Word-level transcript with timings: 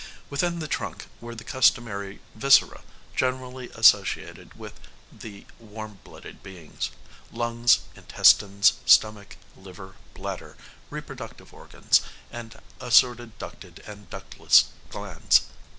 Within 0.31 0.57
the 0.57 0.67
trunk 0.67 1.05
were 1.19 1.35
the 1.35 1.43
customary 1.43 2.21
viscera 2.33 2.81
generally 3.15 3.69
associated 3.75 4.55
with 4.55 4.73
warm 5.59 5.99
blooded 6.03 6.41
beings: 6.41 6.89
lungs, 7.31 7.81
intestines, 7.95 8.73
stomach, 8.83 9.37
liver, 9.55 9.93
bladder, 10.15 10.57
reproductive 10.89 11.53
organs 11.53 12.01
and 12.31 12.59
assorted 12.79 13.37
ducted 13.37 13.83
and 13.87 14.09
ductless 14.09 14.71
glands. 14.89 15.41